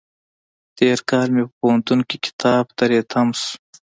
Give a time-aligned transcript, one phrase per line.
[0.77, 3.51] تېر کال مې په پوهنتون کې کتاب تری تم شو.